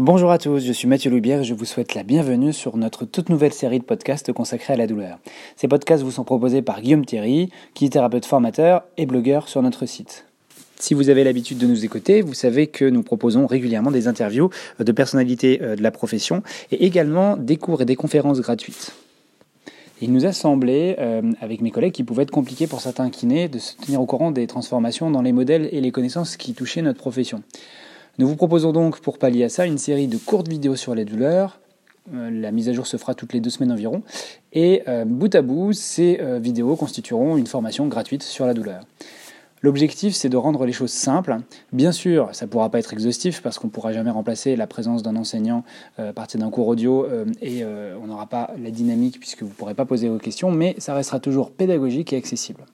Bonjour 0.00 0.30
à 0.30 0.38
tous, 0.38 0.60
je 0.60 0.72
suis 0.72 0.86
Mathieu 0.86 1.10
Loubière 1.10 1.40
et 1.40 1.44
je 1.44 1.54
vous 1.54 1.64
souhaite 1.64 1.96
la 1.96 2.04
bienvenue 2.04 2.52
sur 2.52 2.76
notre 2.76 3.04
toute 3.04 3.30
nouvelle 3.30 3.52
série 3.52 3.80
de 3.80 3.84
podcasts 3.84 4.32
consacrés 4.32 4.74
à 4.74 4.76
la 4.76 4.86
douleur. 4.86 5.18
Ces 5.56 5.66
podcasts 5.66 6.04
vous 6.04 6.12
sont 6.12 6.22
proposés 6.22 6.62
par 6.62 6.82
Guillaume 6.82 7.04
Thierry, 7.04 7.50
qui 7.74 7.86
est 7.86 7.88
thérapeute 7.88 8.24
formateur 8.24 8.84
et 8.96 9.06
blogueur 9.06 9.48
sur 9.48 9.60
notre 9.60 9.86
site. 9.86 10.24
Si 10.78 10.94
vous 10.94 11.10
avez 11.10 11.24
l'habitude 11.24 11.58
de 11.58 11.66
nous 11.66 11.84
écouter, 11.84 12.22
vous 12.22 12.34
savez 12.34 12.68
que 12.68 12.84
nous 12.84 13.02
proposons 13.02 13.48
régulièrement 13.48 13.90
des 13.90 14.06
interviews 14.06 14.50
de 14.78 14.92
personnalités 14.92 15.58
euh, 15.62 15.74
de 15.74 15.82
la 15.82 15.90
profession 15.90 16.44
et 16.70 16.86
également 16.86 17.36
des 17.36 17.56
cours 17.56 17.82
et 17.82 17.84
des 17.84 17.96
conférences 17.96 18.40
gratuites. 18.40 18.92
Il 20.00 20.12
nous 20.12 20.26
a 20.26 20.32
semblé, 20.32 20.94
euh, 21.00 21.22
avec 21.40 21.60
mes 21.60 21.72
collègues, 21.72 21.94
qu'il 21.94 22.04
pouvait 22.04 22.22
être 22.22 22.30
compliqué 22.30 22.68
pour 22.68 22.80
certains 22.80 23.10
kinés 23.10 23.48
de 23.48 23.58
se 23.58 23.74
tenir 23.74 24.00
au 24.00 24.06
courant 24.06 24.30
des 24.30 24.46
transformations 24.46 25.10
dans 25.10 25.22
les 25.22 25.32
modèles 25.32 25.68
et 25.72 25.80
les 25.80 25.90
connaissances 25.90 26.36
qui 26.36 26.54
touchaient 26.54 26.82
notre 26.82 27.00
profession. 27.00 27.42
Nous 28.18 28.26
vous 28.26 28.34
proposons 28.34 28.72
donc 28.72 28.98
pour 28.98 29.16
pallier 29.16 29.44
à 29.44 29.48
ça 29.48 29.64
une 29.64 29.78
série 29.78 30.08
de 30.08 30.16
courtes 30.16 30.48
vidéos 30.48 30.74
sur 30.74 30.92
les 30.92 31.04
douleurs. 31.04 31.60
Euh, 32.12 32.30
la 32.32 32.50
mise 32.50 32.68
à 32.68 32.72
jour 32.72 32.84
se 32.84 32.96
fera 32.96 33.14
toutes 33.14 33.32
les 33.32 33.40
deux 33.40 33.50
semaines 33.50 33.70
environ. 33.70 34.02
Et 34.52 34.82
euh, 34.88 35.04
bout 35.04 35.32
à 35.36 35.40
bout, 35.40 35.72
ces 35.72 36.18
euh, 36.20 36.40
vidéos 36.40 36.74
constitueront 36.74 37.36
une 37.36 37.46
formation 37.46 37.86
gratuite 37.86 38.24
sur 38.24 38.44
la 38.44 38.54
douleur. 38.54 38.82
L'objectif, 39.62 40.16
c'est 40.16 40.28
de 40.28 40.36
rendre 40.36 40.66
les 40.66 40.72
choses 40.72 40.90
simples. 40.90 41.36
Bien 41.72 41.92
sûr, 41.92 42.28
ça 42.32 42.46
ne 42.46 42.50
pourra 42.50 42.70
pas 42.70 42.80
être 42.80 42.92
exhaustif 42.92 43.40
parce 43.40 43.60
qu'on 43.60 43.68
ne 43.68 43.72
pourra 43.72 43.92
jamais 43.92 44.10
remplacer 44.10 44.56
la 44.56 44.66
présence 44.66 45.04
d'un 45.04 45.14
enseignant 45.14 45.64
à 45.96 46.12
partir 46.12 46.38
d'un 46.38 46.50
cours 46.50 46.68
audio 46.68 47.08
et 47.42 47.64
on 47.64 48.06
n'aura 48.06 48.26
pas 48.26 48.52
la 48.62 48.70
dynamique 48.70 49.18
puisque 49.18 49.42
vous 49.42 49.48
ne 49.48 49.54
pourrez 49.54 49.74
pas 49.74 49.84
poser 49.84 50.08
vos 50.08 50.18
questions, 50.18 50.52
mais 50.52 50.76
ça 50.78 50.94
restera 50.94 51.18
toujours 51.18 51.50
pédagogique 51.50 52.12
et 52.12 52.16
accessible. 52.16 52.66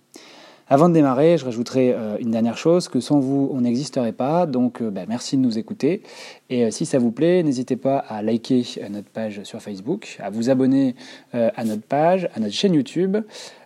Avant 0.75 0.89
de 0.89 0.95
démarrer, 0.95 1.39
je 1.39 1.45
rajouterai 1.45 1.93
euh, 1.93 2.17
une 2.19 2.33
dernière 2.33 2.59
chose, 2.59 2.89
que 2.89 2.99
sans 2.99 3.21
vous, 3.21 3.49
on 3.55 3.61
n'existerait 3.61 4.11
pas. 4.11 4.45
Donc, 4.45 4.83
euh, 4.83 4.91
bah, 4.91 5.03
merci 5.07 5.37
de 5.37 5.43
nous 5.43 5.57
écouter. 5.57 6.03
Et 6.51 6.65
euh, 6.65 6.73
si 6.73 6.85
ça 6.85 6.99
vous 6.99 7.13
plaît, 7.13 7.45
n'hésitez 7.45 7.77
pas 7.77 7.99
à 7.99 8.23
liker 8.23 8.65
notre 8.91 9.09
page 9.09 9.45
sur 9.45 9.63
Facebook, 9.63 10.17
à 10.19 10.31
vous 10.31 10.51
abonner 10.51 10.97
à 11.33 11.65
notre 11.65 11.83
page, 11.83 12.29
à 12.35 12.41
notre 12.41 12.55
chaîne 12.55 12.75
YouTube, 12.75 13.17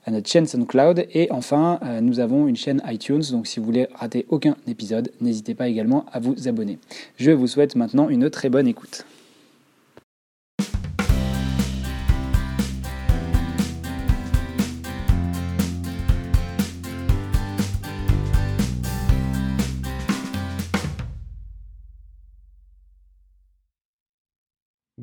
à 0.05 0.11
notre 0.11 0.29
chaîne 0.29 0.47
SoundCloud. 0.47 1.07
Et 1.15 1.33
enfin, 1.33 1.81
nous 2.03 2.21
avons 2.21 2.47
une 2.47 2.57
chaîne 2.57 2.83
iTunes. 2.87 3.23
Donc, 3.31 3.47
si 3.47 3.59
vous 3.59 3.65
voulez 3.65 3.89
rater 3.95 4.27
aucun 4.29 4.57
épisode, 4.67 5.11
n'hésitez 5.23 5.55
pas 5.55 5.69
également 5.69 6.05
à 6.13 6.21
vous 6.21 6.47
abonner. 6.47 6.79
Je 7.17 7.31
vous 7.31 7.47
souhaite 7.47 7.75
maintenant 7.75 8.11
une 8.11 8.29
très 8.29 8.51
bonne 8.51 8.69
écoute. 8.69 9.07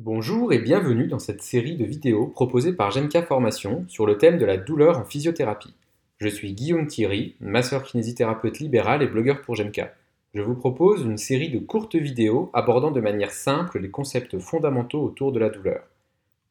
Bonjour 0.06 0.52
et 0.52 0.60
bienvenue 0.60 1.08
dans 1.08 1.18
cette 1.18 1.42
série 1.42 1.74
de 1.74 1.84
vidéos 1.84 2.28
proposée 2.28 2.72
par 2.72 2.92
Genka 2.92 3.22
Formation 3.22 3.84
sur 3.88 4.06
le 4.06 4.18
thème 4.18 4.38
de 4.38 4.44
la 4.44 4.56
douleur 4.56 5.00
en 5.00 5.04
physiothérapie. 5.04 5.74
Je 6.18 6.28
suis 6.28 6.52
Guillaume 6.52 6.86
Thierry, 6.86 7.34
masseur 7.40 7.82
kinésithérapeute 7.82 8.60
libéral 8.60 9.02
et 9.02 9.08
blogueur 9.08 9.42
pour 9.42 9.56
Genka. 9.56 9.92
Je 10.32 10.42
vous 10.42 10.54
propose 10.54 11.02
une 11.02 11.18
série 11.18 11.50
de 11.50 11.58
courtes 11.58 11.96
vidéos 11.96 12.50
abordant 12.52 12.92
de 12.92 13.00
manière 13.00 13.32
simple 13.32 13.80
les 13.80 13.90
concepts 13.90 14.38
fondamentaux 14.38 15.02
autour 15.02 15.32
de 15.32 15.40
la 15.40 15.50
douleur. 15.50 15.82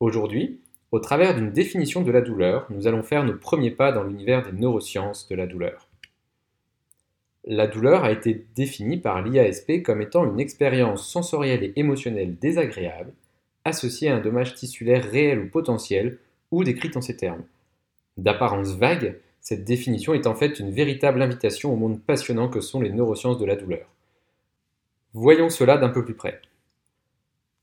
Aujourd'hui, 0.01 0.59
au 0.91 0.99
travers 0.99 1.33
d'une 1.33 1.53
définition 1.53 2.01
de 2.01 2.11
la 2.11 2.19
douleur, 2.19 2.67
nous 2.71 2.87
allons 2.87 3.03
faire 3.03 3.23
nos 3.23 3.37
premiers 3.37 3.71
pas 3.71 3.93
dans 3.93 4.03
l'univers 4.03 4.43
des 4.43 4.51
neurosciences 4.51 5.29
de 5.29 5.35
la 5.35 5.47
douleur. 5.47 5.87
La 7.45 7.67
douleur 7.67 8.03
a 8.03 8.11
été 8.11 8.45
définie 8.53 8.97
par 8.97 9.21
l'IASP 9.21 9.81
comme 9.81 10.01
étant 10.01 10.25
une 10.25 10.41
expérience 10.41 11.09
sensorielle 11.09 11.63
et 11.63 11.71
émotionnelle 11.77 12.35
désagréable 12.37 13.13
associé 13.65 14.09
à 14.09 14.15
un 14.15 14.21
dommage 14.21 14.55
tissulaire 14.55 15.03
réel 15.03 15.39
ou 15.39 15.49
potentiel, 15.49 16.19
ou 16.51 16.63
décrite 16.63 16.95
en 16.95 17.01
ces 17.01 17.17
termes. 17.17 17.43
D'apparence 18.17 18.75
vague, 18.75 19.17
cette 19.41 19.65
définition 19.65 20.13
est 20.13 20.27
en 20.27 20.35
fait 20.35 20.59
une 20.59 20.71
véritable 20.71 21.21
invitation 21.21 21.73
au 21.73 21.75
monde 21.75 22.01
passionnant 22.01 22.47
que 22.47 22.61
sont 22.61 22.81
les 22.81 22.91
neurosciences 22.91 23.39
de 23.39 23.45
la 23.45 23.55
douleur. 23.55 23.87
Voyons 25.13 25.49
cela 25.49 25.77
d'un 25.77 25.89
peu 25.89 26.05
plus 26.05 26.13
près. 26.13 26.41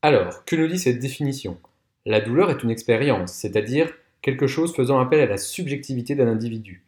Alors, 0.01 0.45
que 0.45 0.55
nous 0.55 0.67
dit 0.67 0.79
cette 0.79 0.99
définition? 0.99 1.57
La 2.05 2.19
douleur 2.19 2.51
est 2.51 2.63
une 2.63 2.71
expérience, 2.71 3.31
c'est-à-dire 3.33 3.93
quelque 4.21 4.47
chose 4.47 4.73
faisant 4.73 4.99
appel 4.99 5.21
à 5.21 5.25
la 5.25 5.37
subjectivité 5.37 6.15
d'un 6.15 6.27
individu. 6.27 6.83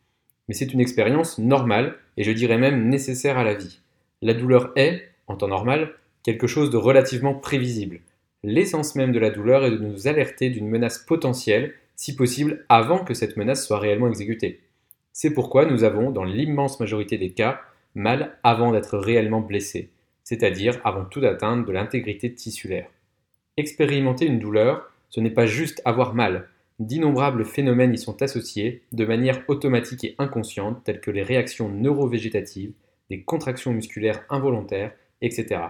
Mais 0.47 0.53
c'est 0.53 0.73
une 0.73 0.81
expérience 0.81 1.37
normale, 1.37 1.97
et 2.17 2.23
je 2.23 2.31
dirais 2.31 2.57
même 2.57 2.89
nécessaire 2.89 3.37
à 3.37 3.43
la 3.43 3.53
vie. 3.53 3.79
La 4.21 4.33
douleur 4.33 4.71
est, 4.75 5.09
en 5.27 5.35
temps 5.35 5.47
normal, 5.47 5.93
quelque 6.23 6.47
chose 6.47 6.69
de 6.69 6.77
relativement 6.77 7.33
prévisible, 7.33 7.99
l'essence 8.47 8.95
même 8.95 9.11
de 9.11 9.19
la 9.19 9.29
douleur 9.29 9.65
est 9.65 9.71
de 9.71 9.77
nous 9.77 10.07
alerter 10.07 10.49
d'une 10.49 10.67
menace 10.67 10.97
potentielle, 10.97 11.73
si 11.95 12.15
possible 12.15 12.65
avant 12.69 13.03
que 13.03 13.13
cette 13.13 13.37
menace 13.37 13.65
soit 13.65 13.79
réellement 13.79 14.07
exécutée. 14.07 14.61
C'est 15.13 15.33
pourquoi 15.33 15.65
nous 15.65 15.83
avons, 15.83 16.11
dans 16.11 16.25
l'immense 16.25 16.79
majorité 16.79 17.17
des 17.17 17.31
cas, 17.31 17.61
mal 17.95 18.37
avant 18.43 18.71
d'être 18.71 18.97
réellement 18.97 19.41
blessé, 19.41 19.89
c'est-à-dire 20.23 20.79
avant 20.83 21.05
toute 21.05 21.23
atteinte 21.23 21.65
de 21.65 21.71
l'intégrité 21.71 22.33
tissulaire. 22.33 22.87
Expérimenter 23.57 24.25
une 24.25 24.39
douleur, 24.39 24.91
ce 25.09 25.21
n'est 25.21 25.29
pas 25.29 25.45
juste 25.45 25.81
avoir 25.85 26.13
mal. 26.13 26.49
D'innombrables 26.79 27.45
phénomènes 27.45 27.93
y 27.93 27.97
sont 27.97 28.21
associés, 28.21 28.81
de 28.91 29.05
manière 29.05 29.41
automatique 29.47 30.03
et 30.03 30.15
inconsciente, 30.17 30.83
telles 30.83 30.99
que 30.99 31.11
les 31.11 31.23
réactions 31.23 31.69
neurovégétatives, 31.69 32.73
des 33.09 33.21
contractions 33.21 33.71
musculaires 33.71 34.25
involontaires, 34.29 34.91
etc. 35.21 35.61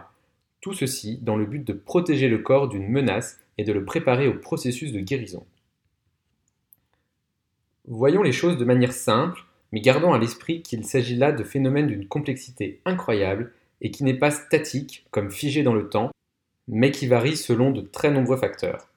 Tout 0.65 0.73
ceci 0.73 1.19
dans 1.21 1.35
le 1.35 1.45
but 1.45 1.63
de 1.63 1.73
protéger 1.73 2.27
le 2.27 2.39
corps 2.39 2.67
d'une 2.67 2.89
menace 2.89 3.39
et 3.59 3.63
de 3.63 3.71
le 3.71 3.85
préparer 3.85 4.27
au 4.27 4.33
processus 4.33 4.91
de 4.91 4.99
guérison. 4.99 5.45
Voyons 7.87 8.23
les 8.23 8.31
choses 8.31 8.57
de 8.57 8.65
manière 8.65 8.91
simple, 8.91 9.43
mais 9.71 9.79
gardons 9.79 10.11
à 10.11 10.17
l'esprit 10.17 10.63
qu'il 10.63 10.83
s'agit 10.83 11.17
là 11.17 11.31
de 11.31 11.43
phénomènes 11.43 11.85
d'une 11.85 12.07
complexité 12.07 12.81
incroyable 12.83 13.53
et 13.81 13.91
qui 13.91 14.03
n'est 14.03 14.17
pas 14.17 14.31
statique, 14.31 15.05
comme 15.11 15.29
figé 15.29 15.61
dans 15.61 15.75
le 15.75 15.87
temps, 15.87 16.09
mais 16.67 16.89
qui 16.89 17.05
varie 17.05 17.37
selon 17.37 17.69
de 17.69 17.81
très 17.81 18.09
nombreux 18.09 18.37
facteurs. 18.37 18.89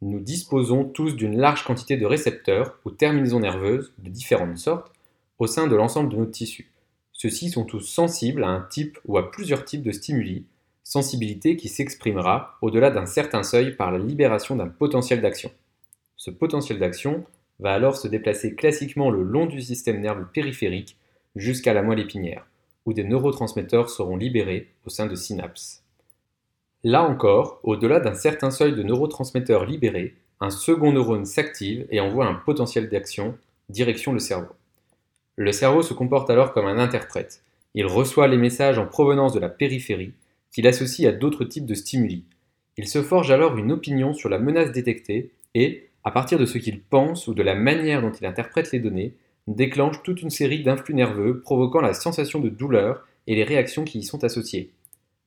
Nous 0.00 0.18
disposons 0.18 0.86
tous 0.86 1.14
d'une 1.14 1.36
large 1.36 1.64
quantité 1.64 1.98
de 1.98 2.06
récepteurs 2.06 2.78
ou 2.86 2.90
terminaisons 2.90 3.40
nerveuses 3.40 3.92
de 3.98 4.08
différentes 4.08 4.56
sortes 4.56 4.90
au 5.38 5.46
sein 5.46 5.66
de 5.66 5.76
l'ensemble 5.76 6.10
de 6.10 6.16
notre 6.16 6.30
tissu. 6.30 6.70
Ceux-ci 7.12 7.50
sont 7.50 7.66
tous 7.66 7.80
sensibles 7.82 8.44
à 8.44 8.48
un 8.48 8.62
type 8.62 8.98
ou 9.04 9.18
à 9.18 9.30
plusieurs 9.30 9.66
types 9.66 9.82
de 9.82 9.92
stimuli, 9.92 10.46
sensibilité 10.84 11.56
qui 11.56 11.68
s'exprimera 11.68 12.58
au-delà 12.62 12.90
d'un 12.90 13.06
certain 13.06 13.42
seuil 13.42 13.76
par 13.76 13.90
la 13.90 13.98
libération 13.98 14.56
d'un 14.56 14.68
potentiel 14.68 15.20
d'action. 15.20 15.50
Ce 16.16 16.30
potentiel 16.30 16.78
d'action 16.78 17.24
va 17.60 17.72
alors 17.72 17.96
se 17.96 18.08
déplacer 18.08 18.54
classiquement 18.54 19.10
le 19.10 19.22
long 19.22 19.46
du 19.46 19.60
système 19.60 20.00
nerveux 20.00 20.26
périphérique 20.32 20.96
jusqu'à 21.36 21.72
la 21.72 21.82
moelle 21.82 22.00
épinière, 22.00 22.46
où 22.86 22.92
des 22.92 23.04
neurotransmetteurs 23.04 23.90
seront 23.90 24.16
libérés 24.16 24.68
au 24.84 24.90
sein 24.90 25.06
de 25.06 25.14
synapses. 25.14 25.82
Là 26.84 27.04
encore, 27.04 27.60
au-delà 27.62 28.00
d'un 28.00 28.14
certain 28.14 28.50
seuil 28.50 28.74
de 28.74 28.82
neurotransmetteurs 28.82 29.64
libérés, 29.64 30.16
un 30.40 30.50
second 30.50 30.92
neurone 30.92 31.24
s'active 31.24 31.86
et 31.90 32.00
envoie 32.00 32.26
un 32.26 32.34
potentiel 32.34 32.88
d'action 32.88 33.38
direction 33.68 34.12
le 34.12 34.18
cerveau. 34.18 34.52
Le 35.36 35.52
cerveau 35.52 35.82
se 35.82 35.94
comporte 35.94 36.28
alors 36.30 36.52
comme 36.52 36.66
un 36.66 36.78
interprète. 36.78 37.42
Il 37.74 37.86
reçoit 37.86 38.26
les 38.26 38.36
messages 38.36 38.78
en 38.78 38.86
provenance 38.86 39.32
de 39.32 39.40
la 39.40 39.48
périphérie 39.48 40.12
qu'il 40.52 40.66
associe 40.66 41.08
à 41.08 41.12
d'autres 41.12 41.44
types 41.44 41.66
de 41.66 41.74
stimuli. 41.74 42.24
Il 42.76 42.86
se 42.86 43.02
forge 43.02 43.30
alors 43.30 43.56
une 43.56 43.72
opinion 43.72 44.14
sur 44.14 44.28
la 44.28 44.38
menace 44.38 44.72
détectée 44.72 45.32
et, 45.54 45.88
à 46.04 46.10
partir 46.10 46.38
de 46.38 46.46
ce 46.46 46.58
qu'il 46.58 46.80
pense 46.80 47.26
ou 47.26 47.34
de 47.34 47.42
la 47.42 47.54
manière 47.54 48.02
dont 48.02 48.12
il 48.12 48.26
interprète 48.26 48.72
les 48.72 48.80
données, 48.80 49.14
déclenche 49.46 50.02
toute 50.02 50.22
une 50.22 50.30
série 50.30 50.62
d'influx 50.62 50.94
nerveux 50.94 51.40
provoquant 51.40 51.80
la 51.80 51.94
sensation 51.94 52.38
de 52.38 52.48
douleur 52.48 53.06
et 53.26 53.34
les 53.34 53.44
réactions 53.44 53.84
qui 53.84 53.98
y 53.98 54.02
sont 54.02 54.24
associées. 54.24 54.70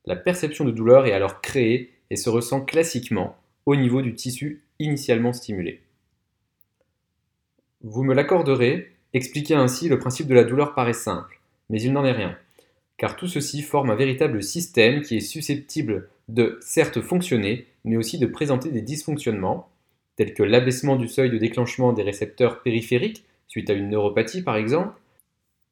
La 0.06 0.16
perception 0.16 0.66
de 0.66 0.72
douleur 0.72 1.06
est 1.06 1.12
alors 1.12 1.42
créée 1.42 1.92
et 2.10 2.16
se 2.16 2.30
ressent 2.30 2.62
classiquement 2.62 3.36
au 3.66 3.76
niveau 3.76 4.02
du 4.02 4.14
tissu 4.14 4.64
initialement 4.80 5.34
stimulé. 5.34 5.82
Vous 7.82 8.04
me 8.04 8.14
l'accorderez, 8.14 8.92
expliquer 9.14 9.56
ainsi 9.56 9.90
le 9.90 10.00
principe 10.00 10.28
de 10.28 10.36
la 10.36 10.44
douleur 10.44 10.74
paraît 10.74 10.94
simple, 10.94 11.40
mais 11.70 11.82
il 11.82 11.94
n'en 11.94 12.06
est 12.06 12.12
rien 12.12 12.38
car 12.98 13.16
tout 13.16 13.28
ceci 13.28 13.62
forme 13.62 13.90
un 13.90 13.96
véritable 13.96 14.42
système 14.42 15.02
qui 15.02 15.18
est 15.18 15.22
susceptible 15.22 16.10
de 16.30 16.58
certes 16.62 17.02
fonctionner, 17.02 17.68
mais 17.84 17.98
aussi 17.98 18.18
de 18.18 18.26
présenter 18.26 18.70
des 18.72 18.82
dysfonctionnements, 18.82 19.70
tels 20.16 20.34
que 20.34 20.44
l'abaissement 20.44 20.96
du 20.96 21.08
seuil 21.08 21.30
de 21.30 21.38
déclenchement 21.38 21.94
des 21.94 22.04
récepteurs 22.04 22.62
périphériques, 22.62 23.26
suite 23.48 23.70
à 23.70 23.74
une 23.74 23.90
neuropathie 23.90 24.42
par 24.42 24.56
exemple, 24.56 24.94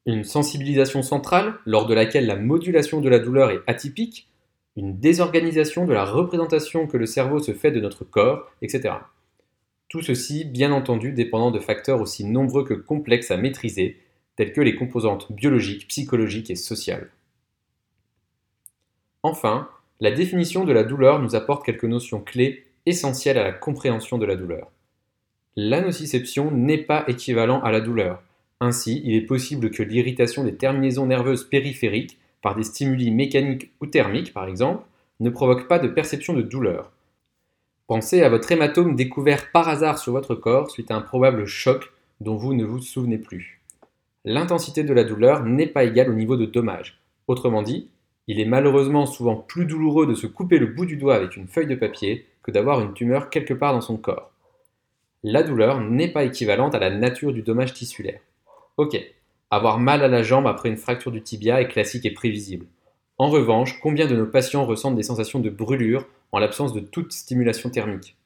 une 0.06 0.24
sensibilisation 0.24 1.02
centrale, 1.02 1.54
lors 1.64 1.86
de 1.86 1.94
laquelle 1.94 2.26
la 2.26 2.36
modulation 2.36 3.00
de 3.00 3.08
la 3.08 3.18
douleur 3.18 3.50
est 3.50 3.62
atypique, 3.66 4.28
une 4.76 4.98
désorganisation 4.98 5.86
de 5.86 5.92
la 5.92 6.04
représentation 6.04 6.86
que 6.86 6.96
le 6.96 7.06
cerveau 7.06 7.38
se 7.38 7.52
fait 7.52 7.70
de 7.70 7.80
notre 7.80 8.04
corps, 8.04 8.50
etc. 8.60 8.94
Tout 9.88 10.02
ceci, 10.02 10.44
bien 10.44 10.72
entendu, 10.72 11.12
dépendant 11.12 11.50
de 11.50 11.60
facteurs 11.60 12.00
aussi 12.00 12.24
nombreux 12.24 12.64
que 12.64 12.74
complexes 12.74 13.30
à 13.30 13.36
maîtriser, 13.36 13.98
telles 14.36 14.52
que 14.52 14.60
les 14.60 14.76
composantes 14.76 15.30
biologiques, 15.32 15.88
psychologiques 15.88 16.50
et 16.50 16.56
sociales. 16.56 17.10
Enfin, 19.22 19.68
la 20.00 20.10
définition 20.10 20.64
de 20.64 20.72
la 20.72 20.84
douleur 20.84 21.20
nous 21.20 21.34
apporte 21.34 21.64
quelques 21.64 21.84
notions 21.84 22.20
clés 22.20 22.64
essentielles 22.86 23.38
à 23.38 23.44
la 23.44 23.52
compréhension 23.52 24.18
de 24.18 24.26
la 24.26 24.36
douleur. 24.36 24.70
La 25.56 25.80
nociception 25.80 26.50
n'est 26.50 26.82
pas 26.82 27.04
équivalent 27.06 27.62
à 27.62 27.70
la 27.70 27.80
douleur. 27.80 28.22
Ainsi, 28.60 29.00
il 29.04 29.14
est 29.14 29.26
possible 29.26 29.70
que 29.70 29.82
l'irritation 29.82 30.44
des 30.44 30.56
terminaisons 30.56 31.06
nerveuses 31.06 31.44
périphériques, 31.44 32.18
par 32.42 32.54
des 32.54 32.64
stimuli 32.64 33.10
mécaniques 33.10 33.72
ou 33.80 33.86
thermiques 33.86 34.34
par 34.34 34.48
exemple, 34.48 34.84
ne 35.20 35.30
provoque 35.30 35.68
pas 35.68 35.78
de 35.78 35.88
perception 35.88 36.34
de 36.34 36.42
douleur. 36.42 36.92
Pensez 37.86 38.22
à 38.22 38.28
votre 38.28 38.50
hématome 38.50 38.96
découvert 38.96 39.52
par 39.52 39.68
hasard 39.68 39.98
sur 39.98 40.12
votre 40.12 40.34
corps 40.34 40.70
suite 40.70 40.90
à 40.90 40.96
un 40.96 41.02
probable 41.02 41.46
choc 41.46 41.92
dont 42.20 42.36
vous 42.36 42.54
ne 42.54 42.64
vous 42.64 42.80
souvenez 42.80 43.18
plus. 43.18 43.53
L'intensité 44.26 44.84
de 44.84 44.94
la 44.94 45.04
douleur 45.04 45.44
n'est 45.44 45.66
pas 45.66 45.84
égale 45.84 46.10
au 46.10 46.14
niveau 46.14 46.36
de 46.36 46.46
dommage. 46.46 46.98
Autrement 47.26 47.62
dit, 47.62 47.88
il 48.26 48.40
est 48.40 48.46
malheureusement 48.46 49.04
souvent 49.04 49.36
plus 49.36 49.66
douloureux 49.66 50.06
de 50.06 50.14
se 50.14 50.26
couper 50.26 50.58
le 50.58 50.66
bout 50.66 50.86
du 50.86 50.96
doigt 50.96 51.16
avec 51.16 51.36
une 51.36 51.46
feuille 51.46 51.66
de 51.66 51.74
papier 51.74 52.26
que 52.42 52.50
d'avoir 52.50 52.80
une 52.80 52.94
tumeur 52.94 53.28
quelque 53.28 53.52
part 53.52 53.74
dans 53.74 53.82
son 53.82 53.98
corps. 53.98 54.30
La 55.22 55.42
douleur 55.42 55.80
n'est 55.80 56.12
pas 56.12 56.24
équivalente 56.24 56.74
à 56.74 56.78
la 56.78 56.90
nature 56.90 57.32
du 57.32 57.42
dommage 57.42 57.74
tissulaire. 57.74 58.20
Ok, 58.78 58.98
avoir 59.50 59.78
mal 59.78 60.02
à 60.02 60.08
la 60.08 60.22
jambe 60.22 60.46
après 60.46 60.70
une 60.70 60.76
fracture 60.76 61.12
du 61.12 61.22
tibia 61.22 61.60
est 61.60 61.68
classique 61.68 62.06
et 62.06 62.10
prévisible. 62.10 62.66
En 63.18 63.28
revanche, 63.28 63.78
combien 63.80 64.06
de 64.06 64.16
nos 64.16 64.26
patients 64.26 64.64
ressentent 64.64 64.96
des 64.96 65.02
sensations 65.02 65.40
de 65.40 65.50
brûlure 65.50 66.06
en 66.32 66.38
l'absence 66.38 66.72
de 66.72 66.80
toute 66.80 67.12
stimulation 67.12 67.70
thermique? 67.70 68.16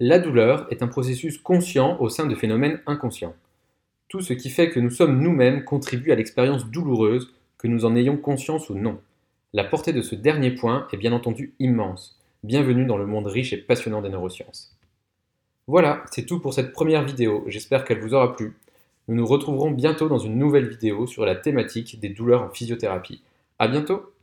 La 0.00 0.18
douleur 0.18 0.66
est 0.70 0.82
un 0.82 0.88
processus 0.88 1.38
conscient 1.38 1.96
au 2.00 2.08
sein 2.08 2.26
de 2.26 2.34
phénomènes 2.34 2.80
inconscients. 2.86 3.34
Tout 4.08 4.20
ce 4.20 4.32
qui 4.32 4.50
fait 4.50 4.70
que 4.70 4.80
nous 4.80 4.90
sommes 4.90 5.20
nous-mêmes 5.20 5.64
contribue 5.64 6.12
à 6.12 6.14
l'expérience 6.14 6.66
douloureuse 6.66 7.32
que 7.58 7.66
nous 7.66 7.84
en 7.84 7.96
ayons 7.96 8.16
conscience 8.16 8.70
ou 8.70 8.74
non. 8.74 9.00
La 9.52 9.64
portée 9.64 9.92
de 9.92 10.02
ce 10.02 10.14
dernier 10.14 10.50
point 10.50 10.86
est 10.92 10.96
bien 10.96 11.12
entendu 11.12 11.54
immense. 11.58 12.20
Bienvenue 12.42 12.84
dans 12.84 12.98
le 12.98 13.06
monde 13.06 13.26
riche 13.26 13.52
et 13.52 13.56
passionnant 13.56 14.02
des 14.02 14.10
neurosciences. 14.10 14.76
Voilà, 15.66 16.04
c'est 16.10 16.26
tout 16.26 16.40
pour 16.40 16.52
cette 16.52 16.72
première 16.72 17.04
vidéo, 17.04 17.44
j'espère 17.48 17.84
qu'elle 17.84 18.00
vous 18.00 18.14
aura 18.14 18.36
plu. 18.36 18.54
Nous 19.08 19.14
nous 19.14 19.26
retrouverons 19.26 19.70
bientôt 19.70 20.08
dans 20.08 20.18
une 20.18 20.38
nouvelle 20.38 20.68
vidéo 20.68 21.06
sur 21.06 21.24
la 21.24 21.36
thématique 21.36 21.98
des 22.00 22.10
douleurs 22.10 22.42
en 22.42 22.50
physiothérapie. 22.50 23.22
A 23.58 23.68
bientôt 23.68 24.13